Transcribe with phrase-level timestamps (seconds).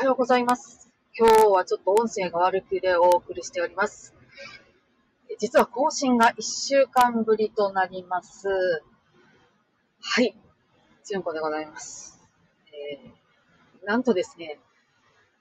[0.00, 0.88] おはようございます。
[1.14, 4.14] 今日はちょっと音声が悪くでお送りしております。
[5.38, 8.48] 実は更新が1週間ぶりとなります。
[10.00, 10.34] はい。
[11.04, 12.18] じゅんこでございます。
[12.68, 14.58] えー、なんとですね、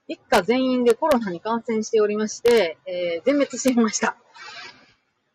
[0.10, 4.18] 一家全員でコロナに感染しておりまして、えー、全滅していました。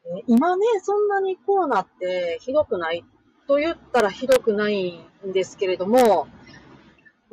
[0.04, 3.02] え今ね、そんなにコロナってひどくない
[3.48, 6.29] と言ったらひどくないんですけれども、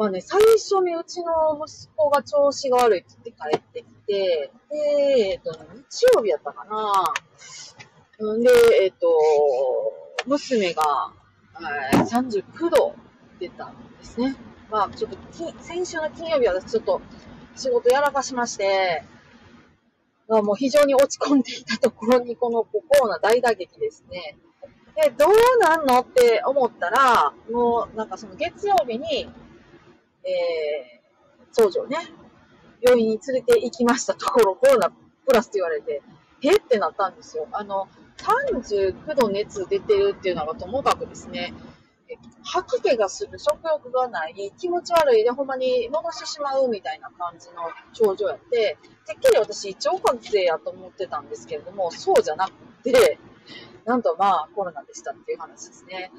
[0.02, 4.78] まあね、最初にうちの息子が調子が悪いって言って帰ってきて、で、
[5.30, 8.34] えっと、日曜日やったかな。
[8.34, 8.50] んで、
[8.82, 9.08] えっと、
[10.26, 11.14] 娘が、
[11.94, 12.96] えー39度
[13.40, 14.36] 出たんですね。
[14.72, 17.00] まあ、ちょっとき、先週の金曜日は私ちょっと
[17.56, 19.04] 仕事やらかしまして、
[20.28, 24.36] まあもう非常に落ち込んでいたところに、このコロナ大打撃ですね。
[24.96, 29.30] で、どうなんのって思ったら、もうなんかその月曜日に、
[30.24, 31.98] えー、長女をね、
[32.82, 36.02] 病院に連れて行きましたところ、コロナプラスって言われて、
[36.42, 37.48] えってなったんですよ。
[37.52, 41.54] あの、39度熱出てるっていうのがともかくですね、
[42.44, 52.52] 吐き気がする、食欲がない、気持ち悪いで、ほんまに戻してしまうみたいな感じの症状やって、てっきり私、胃腸風邪やと思ってたんですけれども、そうじゃなく
[52.84, 53.20] て、
[53.86, 56.12] なんとまあコロナでしたっていう話ですね。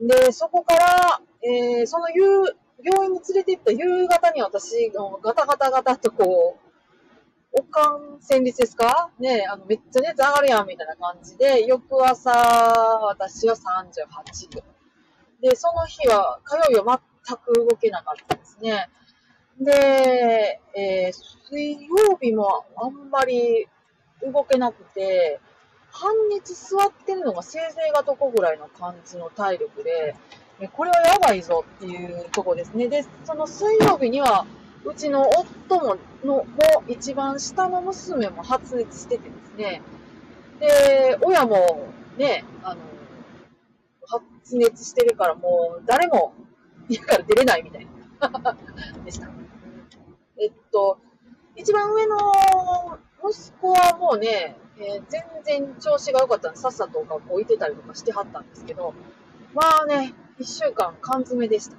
[0.00, 6.64] で、そこから、えー、その夕、病院に連れて行った夕方に私、ガタガタガタとこう、
[7.56, 9.10] おかん戦慄ですか？
[9.18, 14.62] ねあの、めっちゃ熱上がるやん、みたいな感じで、翌朝、私は38度。
[15.40, 18.88] で、その日は、火曜日は全く動けなかったですね。
[19.60, 21.12] で、えー、
[21.48, 23.68] 水曜日もあんまり
[24.22, 25.40] 動けなくて、
[25.92, 30.16] 半日座ってるのがせいぜいがとこぐらいの感じの体力で、
[30.72, 32.88] これはやばいぞっていうとこですね。
[32.88, 34.46] で、その水曜日には、
[34.84, 36.46] うちの夫も、の、も
[36.86, 39.82] 一番下の娘も発熱しててですね。
[40.60, 42.80] で、親もね、あの、
[44.06, 46.34] 発熱してるからもう誰も
[46.88, 47.88] 家から出れないみたい
[48.20, 48.56] な、
[49.04, 49.28] でした。
[50.38, 50.98] えっと、
[51.56, 52.18] 一番上の
[53.28, 58.94] 息子はもうね、えー全然調子が良かったんで、さっさと学校行ってたりとかしてはったんですけど、
[59.54, 61.76] まあね、一週間缶詰でした。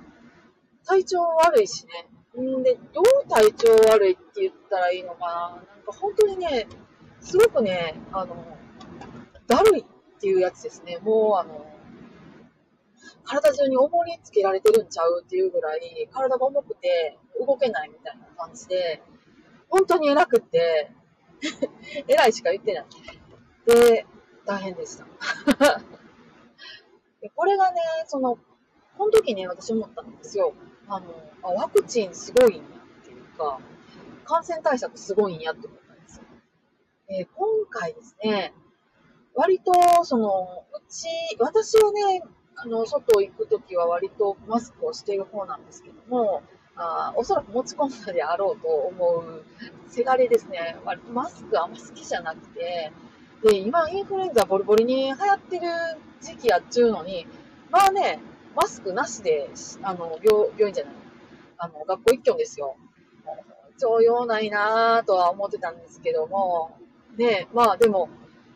[0.86, 2.42] 体調悪いしね。
[2.42, 5.50] んで、どう体調悪いって言ったらいいのかな。
[5.50, 6.68] なんか本当にね、
[7.22, 8.36] すごくね、あの、
[9.48, 9.86] だるいっ
[10.20, 11.00] ていうやつですね。
[11.00, 11.66] もうあの、
[13.24, 19.02] 体中に重りつけられてるんちゃうっていうぐらい、体が重くて動けないみたいな感じで、
[19.70, 20.92] 本当に偉くって、
[22.08, 22.86] 偉いしか言ってない。
[23.66, 24.06] で、
[24.46, 25.06] 大変でした。
[27.26, 28.38] でこれがね、その、
[29.00, 30.54] この時ね、私思ったんですよ。
[30.88, 31.08] あの、
[31.42, 33.60] あワクチンすごいんやっていうか、
[34.26, 36.24] 感染対策すごいんやって思ったんですよ。
[37.10, 38.54] えー今回ですね、
[39.34, 41.08] 割と、その、うち、
[41.40, 42.22] 私はね、
[42.58, 46.44] あの、外行くときは割とマスクをしている方なんですけども、
[46.76, 49.44] あおそらく持ち込んだであろうと思う、
[49.88, 52.92] せがれですね、割とマスクあんま好きじゃなくて、
[53.46, 55.68] で、今インフルエンザボリボリに流行ってる
[56.20, 57.28] 時期やっちゅうのに、
[57.70, 58.20] まあね、
[58.56, 59.52] マスクなしで、
[59.84, 60.94] あの、病病院じゃない、
[61.60, 62.76] あの、学校一挙ですよ。
[63.24, 63.34] も
[63.70, 66.76] う超用ないなぁとは思ってたんですけども、
[67.18, 68.10] ね、まあでも、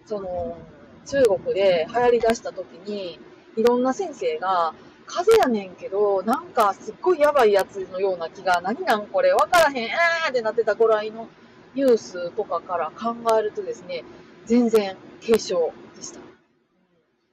[0.08, 0.58] その、
[1.06, 3.20] 中国で流行り出した時に、
[3.58, 4.74] いろんな先生が、
[5.06, 11.28] 風邪やねんけど、なんかすっごいやばいやつのような気が、何なんこれ、わからへん、あーってなってたぐらいの
[11.76, 14.04] ニュースとかから考えるとですね、
[14.46, 16.20] 全然軽症でした。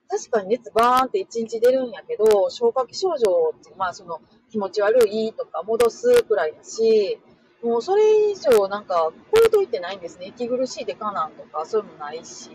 [0.09, 7.19] 確かに熱バーンって1日出るんやけど、消化器症状って、まあその気持ち悪いとか戻すくらいだし、
[7.63, 10.27] もうそれ以上なんか、これといってないんですね。
[10.27, 12.51] 息苦しいでかなんとか、そういうのもないし、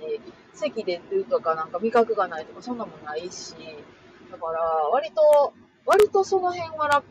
[0.54, 3.56] 咳出るとかなんか味覚がないとか、そんなもないし、
[4.32, 5.54] だから、割と、
[5.86, 7.04] 割とその辺はら、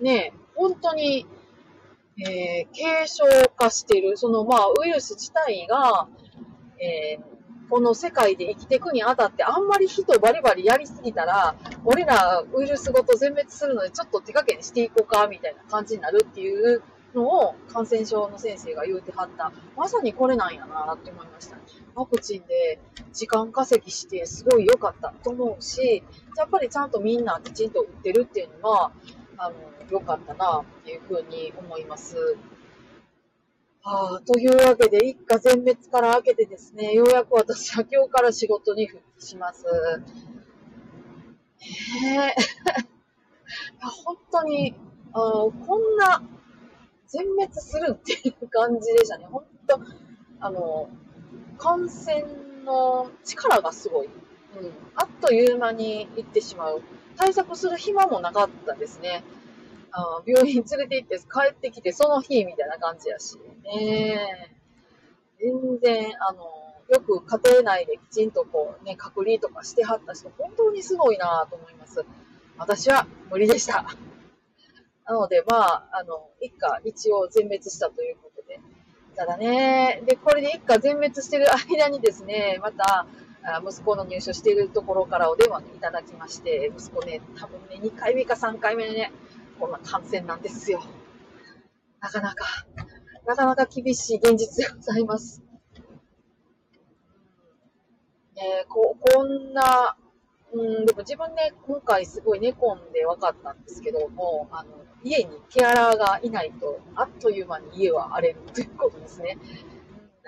[0.00, 1.26] ね、本当に、
[2.20, 3.24] えー軽症
[3.56, 6.08] 化してる、そのまあウイルス自体が、
[6.80, 7.38] えー
[7.70, 11.54] この世界で生きていくにあたって、あんまり人バリバリやりすぎたら、
[11.84, 16.82] 俺らウイルスごと全滅するので、ちょっと手加減していこうか、みたいな感じになるっていう
[17.14, 19.52] のを感染症の先生が言うてはった。
[19.76, 21.58] まさにこれなんやなって思いました。
[21.94, 22.80] ワクチンで
[23.12, 26.02] 時間稼ぎしてすごい良かったと思うし、
[26.36, 28.92] やっぱりちゃんとみんなきちんと打ってるっていうのは、
[29.36, 29.54] あの、
[29.90, 32.16] 良かったなっていうふうに思います。
[33.82, 39.64] はあ、というわけで、一家全滅から明けてですね、ようやく私は今日から仕事に復帰します。
[41.60, 42.34] へえ。
[44.04, 44.74] 本当に、
[45.12, 46.22] あこんな、
[47.06, 49.26] 全滅するっていう感じでしたね。
[49.26, 49.80] ほんと、
[50.40, 50.90] あの、
[51.56, 52.24] 感染
[52.64, 54.06] の力がすごい。
[54.06, 54.10] う
[54.66, 54.72] ん。
[54.94, 56.82] あっという間に行ってしまう。
[57.16, 59.24] 対策する暇もなかったですね。
[59.90, 63.38] あ病院連れて行って帰ってきてその日みたいな感じやし。
[63.68, 64.54] ね
[65.38, 72.04] 全然、あの、よく家庭内できちんとこうね、隔離とかしてはった人、本当にすごいなと思います。
[72.56, 73.84] 私は無理でした。
[75.06, 78.60] なので、まあ、あの、一家一応全滅したということで。
[79.14, 83.06] ただね、で、これで一家全滅してる間にですね、また、
[83.64, 89.12] 息子の入所しているところからお電話いただきまして、息子ね、多分ね、2回目か3回目でね、
[89.58, 90.82] こんな感染なんですよ。
[92.00, 92.44] なかなか、
[93.28, 95.42] なかなか厳しい現実でございます。
[98.36, 99.98] えー、ここんな、
[100.50, 104.70] うん、でも自分ね、今回すごい寝込んで分かったんですけども、あの、
[105.04, 109.36] 家にケアラーがいないと、あっという間に家は荒れるということですね。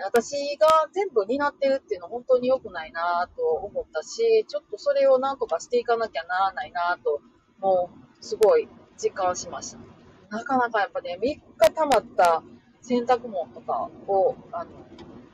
[0.04, 7.22] 私が全部担ってるっていうのは本当に良くないなと思ったし、ちょっとそれをなんとかしていかなきゃならないなと、
[7.60, 7.88] も
[8.20, 8.68] うすごい
[9.02, 9.78] 実感しました。
[10.36, 11.40] なかなかやっぱね、3日
[11.74, 12.42] 溜まった
[12.82, 14.70] 洗濯物とかを、あの、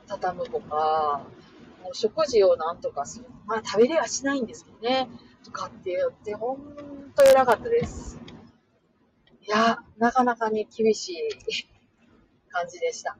[0.07, 1.25] 畳むとか、
[1.83, 3.25] もう食事をなんとかする。
[3.45, 5.09] まあ食べれはしないんですけどね。
[5.43, 8.19] とかって言って、ほんと偉かったです。
[9.41, 11.17] いや、なかなかに厳しい
[12.49, 13.17] 感じでした。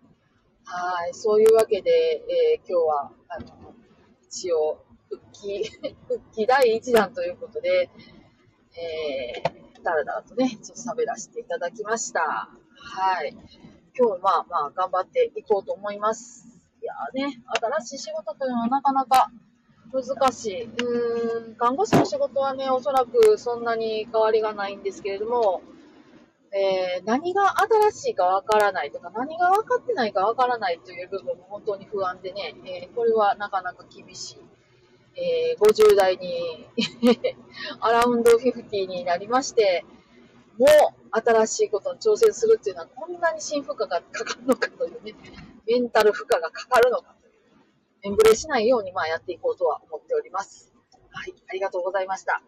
[0.65, 1.13] はい。
[1.13, 2.21] そういうわけで、
[2.59, 3.73] えー、今日は、あの、
[4.23, 5.63] 一応、復帰、
[6.09, 7.89] 復帰第1弾ということで、
[8.75, 12.49] えー、だらだらとね、ちょっと喋らせていただきました。
[12.75, 13.33] はい。
[13.99, 16.45] 今日まあまあ頑張っていこうと思います。
[16.83, 17.41] いやね、
[17.81, 19.31] 新しい仕事というのはなかなか
[19.91, 20.63] 難しい。
[20.65, 25.63] うーん、看護師の仕事はね、おそらくそんなに変わりがないんですけれども、
[26.51, 34.37] えー、何が新しいかわからないとか、何が分かってないかわからないという部分も本当に不安でね、えー、これはなかなか厳しい。
[35.19, 36.67] えー、50代に
[37.81, 39.83] アラウンド50になりまして、
[40.57, 45.13] もう新しいことに挑戦するっていうのはこんなに新負荷がかかるのかというね、
[45.67, 47.33] メンタル負荷がかかるのかという、
[48.03, 50.73] エンブレしないようにまあやっていこうとは思っております。
[51.11, 52.41] はい、ありがとうございました。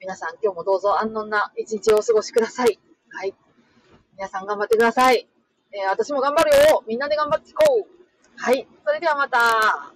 [0.00, 2.78] 皆さん今日もどうぞ安穏な一日をお過ごしください。
[3.10, 3.34] はい。
[4.16, 5.28] 皆さん頑張ってください。
[5.72, 8.00] えー、私も頑張るよみんなで頑張っていこう
[8.36, 8.66] はい。
[8.84, 9.92] それではまた